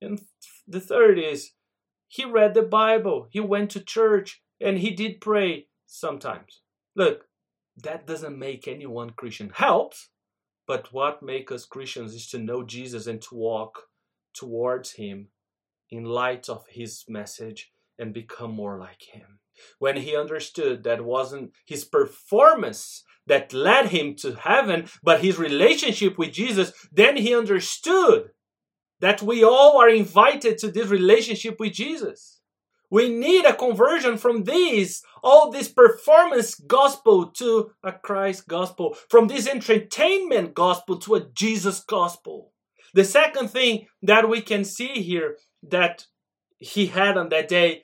And 0.00 0.22
the 0.66 0.80
third 0.80 1.18
is 1.18 1.50
he 2.06 2.24
read 2.24 2.54
the 2.54 2.62
Bible, 2.62 3.28
he 3.30 3.40
went 3.40 3.70
to 3.72 3.80
church, 3.80 4.40
and 4.58 4.78
he 4.78 4.90
did 4.90 5.20
pray 5.20 5.66
sometimes. 5.84 6.62
Look, 6.96 7.26
that 7.76 8.06
doesn't 8.06 8.38
make 8.38 8.66
anyone 8.66 9.10
Christian. 9.10 9.50
Helps, 9.52 10.08
but 10.68 10.92
what 10.92 11.22
makes 11.22 11.50
us 11.50 11.64
Christians 11.64 12.14
is 12.14 12.28
to 12.28 12.38
know 12.38 12.62
Jesus 12.62 13.06
and 13.06 13.20
to 13.22 13.34
walk 13.34 13.84
towards 14.34 14.92
him 14.92 15.28
in 15.90 16.04
light 16.04 16.48
of 16.50 16.66
his 16.68 17.04
message 17.08 17.72
and 17.98 18.12
become 18.12 18.52
more 18.52 18.78
like 18.78 19.02
him. 19.12 19.40
When 19.78 19.96
he 19.96 20.14
understood 20.14 20.84
that 20.84 21.04
wasn't 21.04 21.52
his 21.66 21.84
performance 21.84 23.02
that 23.26 23.52
led 23.52 23.86
him 23.86 24.14
to 24.16 24.34
heaven, 24.34 24.88
but 25.02 25.22
his 25.22 25.38
relationship 25.38 26.18
with 26.18 26.32
Jesus, 26.32 26.72
then 26.92 27.16
he 27.16 27.34
understood 27.34 28.30
that 29.00 29.22
we 29.22 29.42
all 29.42 29.80
are 29.80 29.88
invited 29.88 30.58
to 30.58 30.70
this 30.70 30.88
relationship 30.88 31.58
with 31.58 31.72
Jesus. 31.72 32.37
We 32.90 33.08
need 33.08 33.44
a 33.44 33.54
conversion 33.54 34.16
from 34.16 34.44
this, 34.44 35.02
all 35.22 35.50
this 35.50 35.68
performance 35.68 36.54
gospel 36.54 37.26
to 37.32 37.72
a 37.82 37.92
Christ 37.92 38.48
gospel, 38.48 38.96
from 39.08 39.28
this 39.28 39.46
entertainment 39.46 40.54
gospel 40.54 40.98
to 41.00 41.16
a 41.16 41.28
Jesus 41.28 41.80
gospel. 41.80 42.52
The 42.94 43.04
second 43.04 43.48
thing 43.48 43.86
that 44.02 44.28
we 44.28 44.40
can 44.40 44.64
see 44.64 45.02
here 45.02 45.36
that 45.62 46.06
he 46.56 46.86
had 46.86 47.16
on 47.16 47.28
that 47.28 47.48
day 47.48 47.82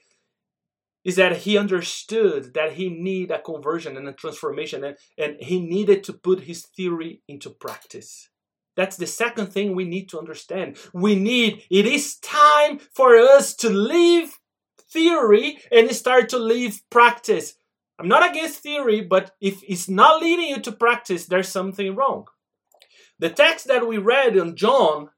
is 1.04 1.16
that 1.16 1.38
he 1.38 1.58
understood 1.58 2.54
that 2.54 2.72
he 2.72 2.88
needed 2.88 3.30
a 3.30 3.42
conversion 3.42 3.96
and 3.96 4.08
a 4.08 4.12
transformation 4.12 4.82
and, 4.84 4.96
and 5.18 5.36
he 5.38 5.60
needed 5.60 6.02
to 6.04 6.14
put 6.14 6.40
his 6.40 6.64
theory 6.64 7.20
into 7.28 7.50
practice. 7.50 8.30
That's 8.76 8.96
the 8.96 9.06
second 9.06 9.48
thing 9.48 9.74
we 9.74 9.84
need 9.84 10.08
to 10.08 10.18
understand. 10.18 10.78
We 10.92 11.14
need, 11.14 11.62
it 11.70 11.86
is 11.86 12.16
time 12.16 12.78
for 12.92 13.16
us 13.16 13.54
to 13.56 13.68
leave 13.68 14.38
theory 14.94 15.58
and 15.70 15.90
start 15.90 16.30
to 16.30 16.38
leave 16.38 16.80
practice. 16.88 17.56
I'm 17.98 18.08
not 18.08 18.28
against 18.28 18.60
theory, 18.60 19.02
but 19.02 19.32
if 19.40 19.62
it's 19.68 19.88
not 19.88 20.22
leading 20.22 20.48
you 20.48 20.60
to 20.62 20.72
practice, 20.72 21.26
there's 21.26 21.48
something 21.48 21.94
wrong. 21.94 22.24
The 23.18 23.28
text 23.28 23.66
that 23.68 23.86
we 23.86 23.98
read 23.98 24.36
in 24.36 24.56
John, 24.56 25.10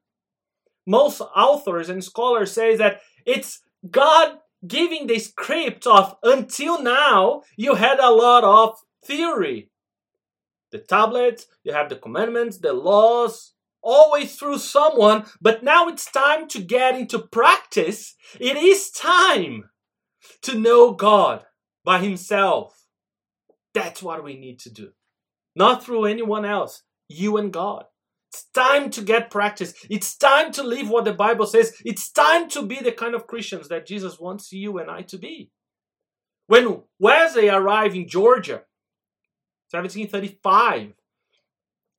most 0.86 1.20
authors 1.20 1.88
and 1.88 2.02
scholars 2.02 2.52
say 2.52 2.74
that 2.76 3.00
it's 3.24 3.60
God 3.88 4.38
giving 4.66 5.06
the 5.06 5.18
script 5.18 5.86
of 5.86 6.16
until 6.22 6.82
now 6.82 7.42
you 7.56 7.74
had 7.74 8.00
a 8.00 8.10
lot 8.10 8.42
of 8.42 8.78
theory 9.04 9.70
the 10.72 10.78
tablets 10.78 11.46
you 11.62 11.72
have 11.72 11.88
the 11.88 11.96
commandments 11.96 12.58
the 12.58 12.72
laws 12.72 13.52
always 13.86 14.36
through 14.36 14.58
someone 14.58 15.24
but 15.40 15.62
now 15.62 15.88
it's 15.88 16.10
time 16.10 16.48
to 16.48 16.60
get 16.60 16.98
into 16.98 17.18
practice 17.18 18.14
it 18.40 18.56
is 18.56 18.90
time 18.90 19.70
to 20.42 20.58
know 20.58 20.92
god 20.92 21.44
by 21.84 21.98
himself 21.98 22.86
that's 23.72 24.02
what 24.02 24.24
we 24.24 24.36
need 24.36 24.58
to 24.58 24.70
do 24.70 24.90
not 25.54 25.84
through 25.84 26.04
anyone 26.04 26.44
else 26.44 26.82
you 27.08 27.36
and 27.36 27.52
god 27.52 27.84
it's 28.36 28.44
time 28.54 28.90
to 28.90 29.00
get 29.00 29.30
practice. 29.30 29.72
It's 29.88 30.14
time 30.14 30.52
to 30.52 30.62
live 30.62 30.90
what 30.90 31.06
the 31.06 31.14
Bible 31.14 31.46
says. 31.46 31.72
It's 31.86 32.10
time 32.12 32.50
to 32.50 32.66
be 32.66 32.76
the 32.76 32.92
kind 32.92 33.14
of 33.14 33.26
Christians 33.26 33.68
that 33.68 33.86
Jesus 33.86 34.20
wants 34.20 34.52
you 34.52 34.76
and 34.76 34.90
I 34.90 35.02
to 35.02 35.16
be. 35.16 35.50
When 36.46 36.82
Wesley 36.98 37.48
arrived 37.48 37.96
in 37.96 38.06
Georgia, 38.06 38.64
1735, 39.70 40.92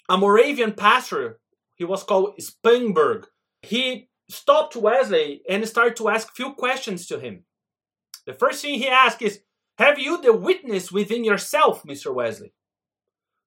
a 0.09 0.17
Moravian 0.17 0.73
pastor, 0.73 1.39
he 1.77 1.85
was 1.85 2.03
called 2.03 2.39
Spangenberg, 2.39 3.25
he 3.61 4.09
stopped 4.29 4.75
Wesley 4.75 5.41
and 5.49 5.67
started 5.67 5.95
to 5.97 6.09
ask 6.09 6.35
few 6.35 6.53
questions 6.53 7.07
to 7.07 7.19
him. 7.19 7.43
The 8.25 8.33
first 8.33 8.61
thing 8.61 8.75
he 8.75 8.87
asked 8.87 9.21
is, 9.21 9.39
Have 9.77 9.99
you 9.99 10.21
the 10.21 10.33
witness 10.33 10.91
within 10.91 11.23
yourself, 11.23 11.83
Mr. 11.83 12.13
Wesley? 12.13 12.53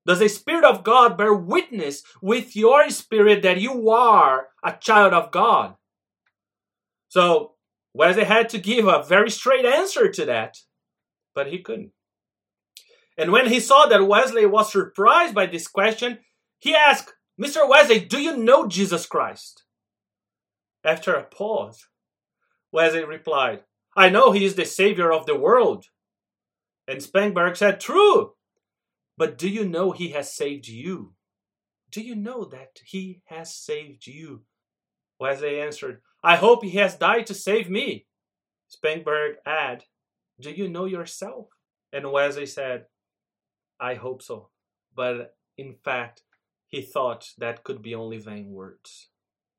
Does 0.07 0.21
the 0.21 0.29
Spirit 0.29 0.65
of 0.65 0.83
God 0.83 1.19
bear 1.19 1.35
witness 1.35 2.03
with 2.23 2.57
your 2.57 2.89
spirit 2.89 3.43
that 3.43 3.61
you 3.61 3.91
are 3.91 4.49
a 4.65 4.73
child 4.73 5.13
of 5.13 5.31
God? 5.31 5.75
So 7.09 7.55
Wesley 7.93 8.25
had 8.25 8.49
to 8.51 8.59
give 8.59 8.87
a 8.87 9.03
very 9.03 9.31
straight 9.31 9.67
answer 9.67 10.11
to 10.11 10.25
that, 10.27 10.57
but 11.35 11.49
he 11.49 11.59
couldn't. 11.59 11.93
And 13.19 13.33
when 13.33 13.49
he 13.49 13.61
saw 13.61 13.87
that 13.87 14.07
Wesley 14.07 14.47
was 14.47 14.73
surprised 14.73 15.35
by 15.35 15.47
this 15.47 15.69
question, 15.69 16.21
he 16.59 16.75
asked, 16.75 17.13
Mr. 17.41 17.69
Wesley, 17.69 18.01
do 18.01 18.21
you 18.21 18.37
know 18.37 18.67
Jesus 18.69 19.07
Christ? 19.07 19.65
After 20.85 21.15
a 21.15 21.25
pause, 21.25 21.87
Wesley 22.71 23.05
replied, 23.05 23.61
I 23.97 24.09
know 24.09 24.33
he 24.33 24.45
is 24.45 24.55
the 24.55 24.65
Savior 24.65 25.13
of 25.13 25.27
the 25.27 25.39
world. 25.39 25.87
And 26.87 27.01
Spangenberg 27.01 27.57
said, 27.57 27.81
True, 27.81 28.35
but 29.17 29.39
do 29.39 29.49
you 29.49 29.65
know 29.65 29.93
He 29.93 30.09
has 30.09 30.35
saved 30.35 30.67
you? 30.67 31.15
Do 31.91 32.01
you 32.01 32.15
know 32.15 32.45
that 32.47 32.79
He 32.85 33.21
has 33.27 33.55
saved 33.55 34.07
you? 34.07 34.45
Wesley 35.19 35.61
answered, 35.61 36.01
I 36.23 36.37
hope 36.37 36.65
He 36.65 36.71
has 36.79 36.97
died 36.97 37.27
to 37.27 37.35
save 37.35 37.69
me. 37.69 38.07
Spangenberg 38.69 39.35
added, 39.47 39.85
Do 40.41 40.51
you 40.51 40.69
know 40.69 40.87
yourself? 40.87 41.49
And 41.93 42.11
Wesley 42.11 42.47
said, 42.47 42.87
I 43.79 43.95
hope 43.95 44.23
so. 44.23 44.49
But 44.95 45.37
in 45.59 45.77
fact, 45.85 46.23
he 46.71 46.83
thought 46.83 47.31
that 47.39 47.65
could 47.65 47.83
be 47.83 47.95
only 47.95 48.19
vain 48.19 48.51
words. 48.51 49.09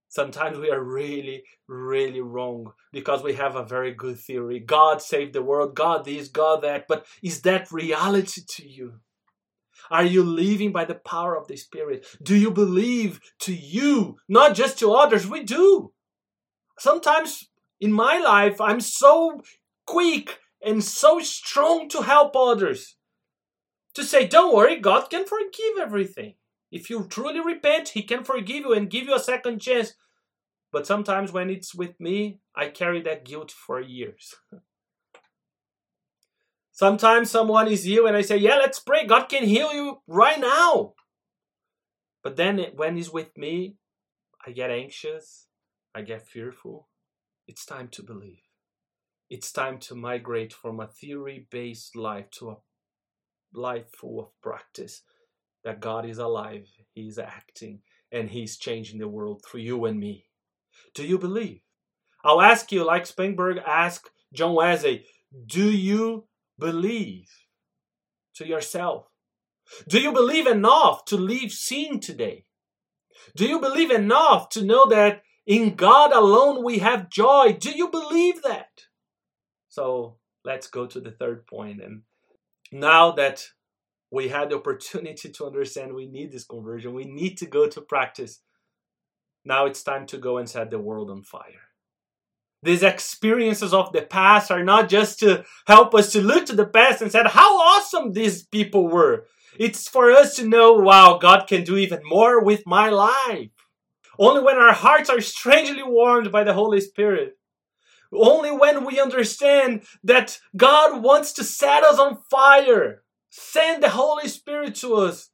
Sometimes 0.08 0.58
we 0.58 0.70
are 0.70 0.84
really, 0.84 1.44
really 1.68 2.20
wrong 2.20 2.74
because 2.92 3.24
we 3.24 3.34
have 3.34 3.56
a 3.56 3.64
very 3.64 3.94
good 3.94 4.20
theory. 4.20 4.60
God 4.60 5.02
saved 5.02 5.34
the 5.34 5.42
world, 5.42 5.76
God 5.76 6.04
this, 6.04 6.28
God 6.28 6.64
that. 6.64 6.86
But 6.88 7.06
is 7.22 7.42
that 7.44 7.72
reality 7.72 8.42
to 8.56 8.68
you? 8.68 8.96
Are 9.90 10.04
you 10.04 10.24
living 10.24 10.72
by 10.72 10.86
the 10.86 10.96
power 10.96 11.38
of 11.38 11.48
the 11.48 11.58
Spirit? 11.58 12.06
Do 12.22 12.36
you 12.36 12.52
believe 12.52 13.20
to 13.40 13.54
you, 13.54 14.18
not 14.28 14.56
just 14.56 14.80
to 14.80 14.94
others? 14.94 15.28
We 15.28 15.44
do. 15.44 15.94
Sometimes 16.78 17.50
in 17.80 17.92
my 17.92 18.20
life, 18.20 18.60
I'm 18.62 18.82
so 18.82 19.42
quick 19.86 20.40
and 20.64 20.84
so 20.84 21.20
strong 21.20 21.90
to 21.90 22.02
help 22.02 22.36
others. 22.36 22.96
To 23.96 24.04
say, 24.04 24.28
don't 24.28 24.54
worry, 24.54 24.80
God 24.80 25.10
can 25.10 25.26
forgive 25.26 25.78
everything. 25.82 26.36
If 26.72 26.90
you 26.90 27.06
truly 27.10 27.42
repent, 27.42 27.90
He 27.90 28.04
can 28.04 28.24
forgive 28.24 28.64
you 28.66 28.74
and 28.74 28.90
give 28.90 29.06
you 29.06 29.16
a 29.16 29.20
second 29.20 29.60
chance. 29.60 29.94
But 30.72 30.88
sometimes 30.88 31.32
when 31.32 31.50
it's 31.50 31.76
with 31.76 32.00
me, 32.00 32.40
I 32.56 32.70
carry 32.70 33.02
that 33.02 33.26
guilt 33.26 33.52
for 33.52 33.82
years. 33.82 34.36
sometimes 36.72 37.30
someone 37.30 37.68
is 37.68 37.86
ill 37.86 38.08
and 38.08 38.16
I 38.16 38.22
say, 38.22 38.38
Yeah, 38.38 38.56
let's 38.56 38.80
pray. 38.80 39.06
God 39.06 39.28
can 39.28 39.44
heal 39.44 39.74
you 39.74 40.02
right 40.08 40.40
now. 40.40 40.94
But 42.24 42.38
then 42.38 42.66
when 42.76 42.96
He's 42.96 43.12
with 43.12 43.38
me, 43.38 43.76
I 44.46 44.52
get 44.52 44.72
anxious, 44.72 45.48
I 45.94 46.02
get 46.02 46.28
fearful. 46.28 46.88
It's 47.48 47.66
time 47.66 47.90
to 47.90 48.04
believe. 48.04 48.44
It's 49.30 49.52
time 49.52 49.78
to 49.80 49.96
migrate 49.96 50.54
from 50.54 50.80
a 50.80 50.88
theory 50.88 51.48
based 51.50 51.96
life 51.96 52.30
to 52.32 52.52
a 52.52 52.58
life 53.54 53.92
full 53.94 54.20
of 54.20 54.42
practice 54.42 55.02
that 55.64 55.80
God 55.80 56.06
is 56.06 56.18
alive, 56.18 56.68
He 56.94 57.08
is 57.08 57.20
acting, 57.20 57.82
and 58.12 58.30
He's 58.30 58.58
changing 58.58 59.00
the 59.00 59.08
world 59.08 59.44
through 59.46 59.62
you 59.62 59.86
and 59.86 60.00
me. 60.00 60.26
Do 60.94 61.06
you 61.06 61.18
believe? 61.18 61.62
I'll 62.24 62.42
ask 62.42 62.72
you, 62.72 62.84
like 62.84 63.04
Spangenberg 63.04 63.62
asked 63.66 64.10
John 64.34 64.54
Wesley, 64.54 65.06
do 65.46 65.70
you 65.70 66.28
believe 66.60 67.30
to 68.36 68.46
yourself? 68.46 69.08
Do 69.88 70.00
you 70.00 70.12
believe 70.12 70.48
enough 70.48 71.06
to 71.06 71.18
leave 71.18 71.52
sin 71.52 72.00
today? 72.00 72.46
Do 73.36 73.46
you 73.46 73.60
believe 73.60 73.92
enough 73.92 74.50
to 74.50 74.64
know 74.64 74.86
that 74.88 75.24
in 75.46 75.76
God 75.76 76.12
alone 76.12 76.64
we 76.64 76.80
have 76.80 77.10
joy? 77.10 77.56
Do 77.60 77.72
you 77.72 77.90
believe 77.90 78.42
that? 78.44 78.70
So 79.70 80.18
let's 80.44 80.68
go 80.68 80.86
to 80.88 81.00
the 81.00 81.12
third 81.12 81.48
point. 81.48 81.82
And 81.82 82.02
now 82.72 83.12
that 83.12 83.48
we 84.12 84.28
had 84.28 84.50
the 84.50 84.58
opportunity 84.58 85.30
to 85.30 85.46
understand 85.46 85.94
we 85.94 86.08
need 86.08 86.32
this 86.32 86.44
conversion, 86.44 86.94
we 86.94 87.06
need 87.06 87.38
to 87.38 87.46
go 87.46 87.68
to 87.68 87.82
practice. 87.82 88.42
Now 89.46 89.66
it's 89.66 89.84
time 89.84 90.06
to 90.08 90.18
go 90.18 90.38
and 90.38 90.48
set 90.48 90.70
the 90.70 90.80
world 90.80 91.10
on 91.10 91.24
fire. 91.24 91.70
These 92.64 92.84
experiences 92.84 93.74
of 93.74 93.92
the 93.92 94.04
past 94.04 94.52
are 94.52 94.64
not 94.64 94.88
just 94.88 95.18
to 95.20 95.46
help 95.66 95.96
us 95.96 96.12
to 96.12 96.22
look 96.22 96.46
to 96.46 96.56
the 96.56 96.68
past 96.68 97.02
and 97.02 97.12
say 97.12 97.24
how 97.26 97.58
awesome 97.58 98.14
these 98.14 98.44
people 98.44 98.88
were. 98.88 99.26
It's 99.58 99.88
for 99.88 100.12
us 100.12 100.36
to 100.36 100.48
know, 100.48 100.74
wow, 100.74 101.18
God 101.18 101.48
can 101.48 101.64
do 101.64 101.78
even 101.78 102.02
more 102.04 102.44
with 102.44 102.68
my 102.68 102.90
life. 102.90 103.50
Only 104.20 104.44
when 104.44 104.58
our 104.58 104.74
hearts 104.74 105.10
are 105.10 105.22
strangely 105.22 105.82
warmed 105.84 106.32
by 106.32 106.44
the 106.44 106.54
Holy 106.54 106.82
Spirit. 106.82 107.38
Only 108.14 108.52
when 108.52 108.86
we 108.86 109.00
understand 109.00 109.84
that 110.04 110.40
God 110.56 111.02
wants 111.02 111.32
to 111.34 111.44
set 111.44 111.84
us 111.84 111.98
on 111.98 112.20
fire, 112.30 113.01
send 113.32 113.82
the 113.82 113.90
Holy 113.90 114.28
Spirit 114.28 114.76
to 114.76 114.96
us. 114.96 115.32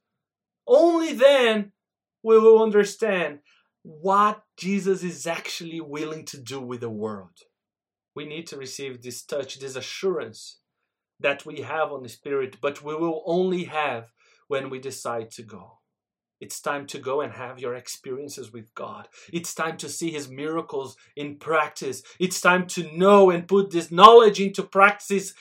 Only 0.66 1.12
then 1.12 1.72
will 2.22 2.40
we 2.40 2.46
will 2.46 2.62
understand 2.62 3.40
what 3.82 4.42
Jesus 4.56 5.02
is 5.02 5.26
actually 5.26 5.80
willing 5.80 6.24
to 6.26 6.40
do 6.40 6.60
with 6.60 6.80
the 6.80 6.90
world. 6.90 7.38
We 8.14 8.24
need 8.24 8.46
to 8.48 8.56
receive 8.56 9.02
this 9.02 9.22
touch, 9.22 9.58
this 9.58 9.76
assurance 9.76 10.58
that 11.20 11.44
we 11.44 11.62
have 11.62 11.92
on 11.92 12.02
the 12.02 12.08
Spirit, 12.08 12.58
but 12.60 12.82
we 12.82 12.94
will 12.94 13.22
only 13.26 13.64
have 13.64 14.12
when 14.46 14.70
we 14.70 14.78
decide 14.78 15.30
to 15.32 15.42
go. 15.42 15.78
It's 16.40 16.60
time 16.60 16.86
to 16.88 16.98
go 16.98 17.20
and 17.20 17.32
have 17.32 17.58
your 17.58 17.74
experiences 17.74 18.52
with 18.52 18.72
God. 18.74 19.08
It's 19.32 19.54
time 19.54 19.76
to 19.78 19.88
see 19.88 20.10
His 20.10 20.28
miracles 20.28 20.96
in 21.16 21.36
practice. 21.36 22.02
It's 22.20 22.40
time 22.40 22.66
to 22.68 22.96
know 22.96 23.30
and 23.30 23.48
put 23.48 23.70
this 23.70 23.90
knowledge 23.90 24.40
into 24.40 24.62
practice, 24.62 25.34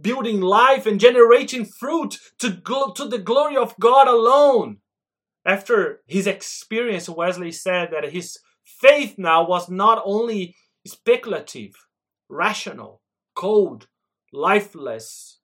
building 0.00 0.40
life 0.40 0.86
and 0.86 1.00
generating 1.00 1.64
fruit 1.64 2.18
to, 2.38 2.50
gl- 2.50 2.94
to 2.94 3.06
the 3.06 3.18
glory 3.18 3.56
of 3.56 3.78
God 3.78 4.08
alone. 4.08 4.78
After 5.44 6.00
his 6.06 6.26
experience, 6.26 7.08
Wesley 7.08 7.52
said 7.52 7.90
that 7.92 8.12
his 8.12 8.38
faith 8.64 9.16
now 9.18 9.46
was 9.46 9.68
not 9.68 10.02
only 10.04 10.56
speculative, 10.86 11.74
rational, 12.28 13.02
cold, 13.34 13.88
lifeless, 14.32 15.40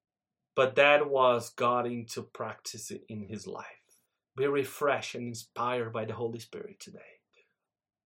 but 0.57 0.75
that 0.77 1.09
was 1.09 1.51
God 1.51 1.87
into 1.87 2.23
practice 2.23 2.91
in 3.09 3.27
his 3.29 3.47
life. 3.47 3.67
Be 4.37 4.47
refreshed 4.47 5.15
and 5.15 5.29
inspired 5.29 5.93
by 5.93 6.07
the 6.07 6.15
Holy 6.15 6.39
Spirit 6.39 6.81
today. 6.81 6.99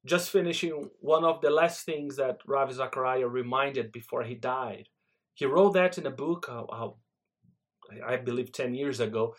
Just 0.05 0.31
finishing 0.31 0.91
one 1.01 1.25
of 1.25 1.41
the 1.41 1.51
last 1.51 1.87
things 1.87 2.17
that 2.17 2.41
Ravi 2.47 2.75
Zachariah 2.75 3.29
reminded 3.29 3.93
before 3.93 4.25
he 4.25 4.35
died. 4.35 4.89
He 5.35 5.47
wrote 5.47 5.75
that 5.75 5.99
in 5.99 6.07
a 6.07 6.11
book, 6.11 6.49
uh, 6.49 6.65
uh, 6.65 6.91
I 8.07 8.17
believe 8.17 8.53
10 8.53 8.75
years 8.75 9.01
ago. 9.01 9.35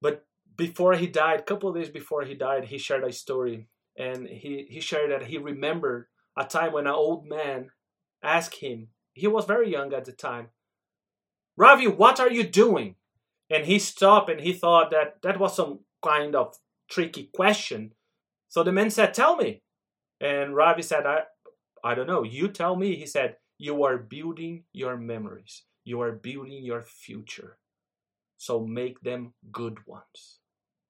But 0.00 0.24
before 0.56 0.94
he 0.94 1.06
died, 1.06 1.40
a 1.40 1.44
couple 1.44 1.70
of 1.70 1.76
days 1.76 1.88
before 1.88 2.24
he 2.24 2.34
died, 2.34 2.64
he 2.64 2.78
shared 2.78 3.04
a 3.04 3.12
story. 3.12 3.68
And 3.96 4.26
he, 4.28 4.66
he 4.68 4.80
shared 4.80 5.12
that 5.12 5.28
he 5.28 5.38
remembered 5.38 6.06
a 6.36 6.44
time 6.44 6.72
when 6.72 6.86
an 6.86 6.92
old 6.92 7.26
man 7.26 7.70
asked 8.22 8.56
him, 8.56 8.88
he 9.12 9.28
was 9.28 9.44
very 9.44 9.70
young 9.70 9.92
at 9.94 10.04
the 10.04 10.12
time, 10.12 10.48
Ravi, 11.56 11.86
what 11.86 12.18
are 12.18 12.30
you 12.30 12.42
doing? 12.42 12.96
And 13.48 13.64
he 13.66 13.78
stopped 13.78 14.28
and 14.28 14.40
he 14.40 14.52
thought 14.52 14.90
that 14.90 15.22
that 15.22 15.38
was 15.38 15.54
some 15.54 15.80
kind 16.02 16.34
of 16.34 16.56
tricky 16.90 17.30
question. 17.34 17.92
So 18.48 18.64
the 18.64 18.72
man 18.72 18.90
said, 18.90 19.14
Tell 19.14 19.36
me. 19.36 19.62
And 20.20 20.56
Ravi 20.56 20.82
said, 20.82 21.06
I, 21.06 21.22
I 21.84 21.94
don't 21.94 22.06
know. 22.06 22.22
You 22.22 22.48
tell 22.48 22.76
me. 22.76 22.96
He 22.96 23.06
said, 23.06 23.36
You 23.58 23.84
are 23.84 23.98
building 23.98 24.64
your 24.72 24.96
memories, 24.96 25.62
you 25.84 26.00
are 26.00 26.12
building 26.12 26.64
your 26.64 26.82
future. 26.82 27.58
So 28.36 28.60
make 28.66 29.00
them 29.00 29.34
good 29.52 29.86
ones. 29.86 30.40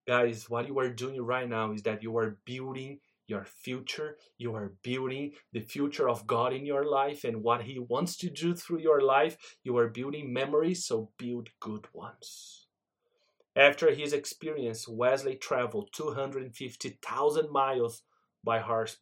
Guys, 0.07 0.51
what 0.51 0.67
you 0.67 0.79
are 0.79 0.91
doing 0.91 1.23
right 1.23 1.49
now 1.49 1.73
is 1.73 1.83
that 1.83 2.03
you 2.03 2.17
are 2.19 2.39
building 2.45 3.01
your 3.27 3.45
future. 3.45 4.19
You 4.39 4.55
are 4.55 4.75
building 4.83 5.33
the 5.53 5.61
future 5.61 6.09
of 6.09 6.27
God 6.27 6.53
in 6.53 6.67
your 6.67 6.85
life 6.85 7.25
and 7.25 7.43
what 7.43 7.63
He 7.63 7.79
wants 7.79 8.17
to 8.19 8.31
do 8.31 8.55
through 8.55 8.81
your 8.81 9.01
life. 9.01 9.57
You 9.63 9.77
are 9.79 9.89
building 9.89 10.33
memories, 10.33 10.85
so 10.85 11.11
build 11.19 11.51
good 11.61 11.87
ones. 11.93 12.67
After 13.57 13.95
his 13.95 14.13
experience, 14.13 14.89
Wesley 14.89 15.37
traveled 15.37 15.91
250,000 15.93 17.51
miles 17.51 18.03
by 18.43 18.59
horse. 18.59 18.97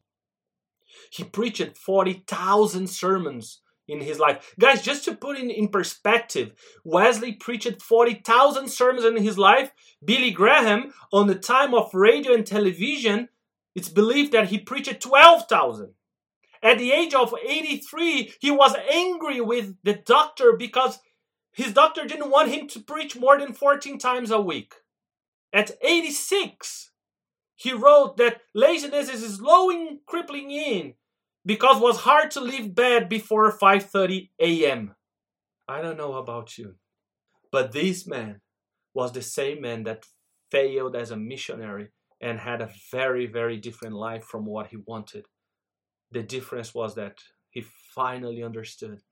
He 1.11 1.25
preached 1.25 1.77
40,000 1.77 2.89
sermons 2.89 3.61
in 3.89 4.01
his 4.01 4.19
life. 4.19 4.55
Guys, 4.59 4.83
just 4.83 5.05
to 5.05 5.15
put 5.15 5.39
in, 5.39 5.51
in 5.51 5.69
perspective, 5.69 6.53
Wesley 6.85 7.33
preached 7.33 7.83
40,000 7.83 8.69
sermons 8.69 9.05
in 9.05 9.17
his 9.17 9.39
life. 9.39 9.71
Billy 10.05 10.31
Graham, 10.31 10.93
on 11.13 11.27
the 11.27 11.35
time 11.35 11.75
of 11.75 11.95
radio 11.95 12.35
and 12.35 12.47
television, 12.47 13.29
it's 13.75 13.89
believed 13.89 14.33
that 14.33 14.49
he 14.49 14.59
preached 14.59 15.01
12,000. 15.01 15.95
At 16.63 16.79
the 16.79 16.93
age 16.93 17.13
of 17.13 17.35
83, 17.45 18.35
he 18.41 18.51
was 18.51 18.77
angry 18.91 19.41
with 19.41 19.75
the 19.83 19.95
doctor 19.95 20.55
because 20.57 21.01
his 21.53 21.73
doctor 21.73 22.05
didn't 22.07 22.31
want 22.31 22.51
him 22.51 22.69
to 22.69 22.81
preach 22.81 23.17
more 23.17 23.39
than 23.39 23.53
14 23.53 23.99
times 23.99 24.31
a 24.31 24.41
week. 24.41 24.75
At 25.53 25.73
86, 25.83 26.92
he 27.63 27.73
wrote 27.73 28.17
that 28.17 28.41
laziness 28.55 29.09
is 29.09 29.37
slowing 29.37 30.01
crippling 30.05 30.51
in 30.51 30.95
because 31.47 31.77
it 31.77 31.83
was 31.83 31.99
hard 31.99 32.31
to 32.33 32.41
leave 32.41 32.75
bed 32.75 33.09
before 33.09 33.57
5:30 33.57 34.31
a.m. 34.41 34.97
I 35.69 35.81
don't 35.81 35.97
know 35.97 36.15
about 36.15 36.59
you, 36.59 36.75
but 37.53 37.71
this 37.71 38.05
man 38.05 38.41
was 38.95 39.13
the 39.13 39.23
same 39.23 39.61
man 39.61 39.85
that 39.85 40.07
failed 40.51 40.97
as 40.97 41.13
a 41.13 41.17
missionary 41.17 41.89
and 42.21 42.41
had 42.41 42.61
a 42.61 42.73
very 42.91 43.27
very 43.27 43.59
different 43.59 43.95
life 43.95 44.25
from 44.25 44.45
what 44.45 44.69
he 44.69 44.77
wanted. 44.77 45.27
The 46.11 46.25
difference 46.25 46.75
was 46.75 46.97
that 46.97 47.19
he 47.49 47.61
finally 47.95 48.43
understood 48.43 49.03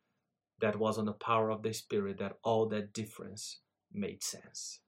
that 0.61 0.79
was 0.79 0.99
on 0.99 1.07
the 1.07 1.21
power 1.29 1.51
of 1.51 1.63
the 1.63 1.73
spirit 1.73 2.19
that 2.19 2.39
all 2.43 2.67
that 2.71 2.93
difference 2.93 3.61
made 3.93 4.25
sense. 4.25 4.81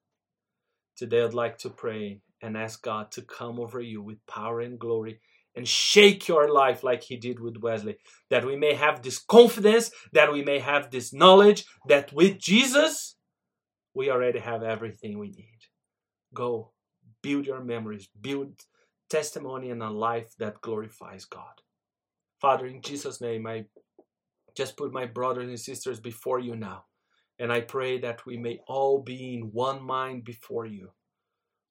Today 0.97 1.23
I'd 1.23 1.33
like 1.33 1.59
to 1.59 1.71
pray 1.71 2.23
and 2.43 2.57
ask 2.57 2.83
God 2.83 3.13
to 3.13 3.23
come 3.23 3.61
over 3.61 3.81
you 3.81 4.03
with 4.03 4.27
power 4.27 4.61
and 4.61 4.79
glory 4.79 5.21
and 5.55 5.69
shake 5.69 6.29
your 6.29 6.53
life 6.53 6.83
like 6.83 7.03
he 7.03 7.17
did 7.17 7.39
with 7.39 7.59
Wesley. 7.59 7.97
That 8.31 8.45
we 8.45 8.57
may 8.57 8.75
have 8.75 9.03
this 9.03 9.19
confidence, 9.19 9.91
that 10.13 10.33
we 10.33 10.43
may 10.43 10.59
have 10.59 10.91
this 10.91 11.13
knowledge 11.13 11.65
that 11.89 12.13
with 12.13 12.39
Jesus, 12.39 13.17
we 13.95 14.11
already 14.11 14.41
have 14.41 14.63
everything 14.63 15.19
we 15.19 15.29
need. 15.29 15.59
Go, 16.35 16.73
build 17.23 17.47
your 17.47 17.63
memories, 17.63 18.09
build 18.21 18.63
testimony 19.09 19.71
and 19.71 19.83
a 19.83 19.91
life 19.91 20.35
that 20.39 20.61
glorifies 20.63 21.27
God. 21.27 21.61
Father, 22.41 22.67
in 22.67 22.81
Jesus' 22.81 23.21
name, 23.21 23.47
I 23.47 23.67
just 24.57 24.77
put 24.77 24.93
my 24.93 25.07
brothers 25.07 25.49
and 25.49 25.61
sisters 25.61 26.01
before 26.01 26.41
you 26.41 26.57
now. 26.57 26.85
And 27.39 27.53
I 27.53 27.61
pray 27.61 27.99
that 28.01 28.25
we 28.27 28.37
may 28.37 28.61
all 28.67 29.03
be 29.03 29.35
in 29.35 29.51
one 29.53 29.83
mind 29.83 30.25
before 30.25 30.67
you 30.67 30.91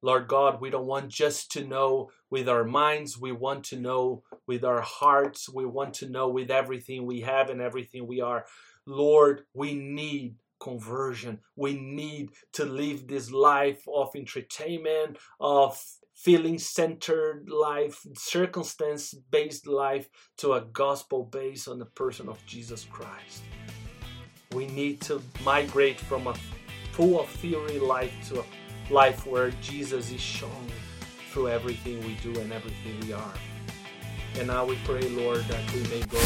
Lord 0.02 0.28
God, 0.28 0.60
we 0.60 0.70
don't 0.70 0.88
want 0.88 1.10
just 1.10 1.52
to 1.52 1.66
know 1.66 2.10
with 2.30 2.50
our 2.50 2.64
minds. 2.64 3.20
We 3.20 3.32
want 3.32 3.64
to 3.66 3.80
know 3.80 4.24
with 4.48 4.64
our 4.64 4.82
hearts. 4.82 5.48
We 5.48 5.66
want 5.66 5.94
to 5.96 6.10
know 6.10 6.30
with 6.30 6.50
everything 6.50 7.06
we 7.06 7.22
have 7.22 7.50
and 7.50 7.62
everything 7.62 8.08
we 8.08 8.22
are. 8.22 8.46
Lord, 8.88 9.44
we 9.54 9.76
need 9.76 10.36
conversion. 10.60 11.40
We 11.56 11.74
need 11.74 12.32
to 12.54 12.66
live 12.66 13.08
this 13.08 13.32
life 13.32 13.84
of 13.88 14.16
entertainment, 14.16 15.18
of 15.40 15.80
feeling 16.16 16.60
centered 16.60 17.50
life, 17.50 18.06
circumstance 18.16 19.14
based 19.32 19.68
life, 19.68 20.10
to 20.38 20.54
a 20.54 20.62
gospel 20.62 21.24
based 21.26 21.68
on 21.68 21.80
the 21.80 21.86
person 21.86 22.30
of 22.30 22.44
Jesus 22.46 22.86
Christ. 22.86 23.44
We 24.54 24.68
need 24.68 25.02
to 25.02 25.22
migrate 25.44 26.00
from 26.00 26.28
a 26.28 26.36
full 26.92 27.20
of 27.20 27.30
theory 27.30 27.80
life 27.80 28.14
to 28.30 28.42
a 28.42 28.46
life 28.90 29.28
where 29.28 29.52
Jesus 29.62 30.12
is 30.12 30.22
shown 30.22 30.68
through 31.32 31.50
everything 31.50 32.00
we 32.06 32.16
do 32.16 32.38
and 32.40 32.52
everything 32.52 33.00
we 33.02 33.14
are. 33.14 33.34
And 34.38 34.48
now 34.48 34.66
we 34.66 34.78
pray, 34.86 35.02
Lord, 35.10 35.44
that 35.46 35.74
we 35.74 35.82
may 35.84 36.00
go. 36.06 36.18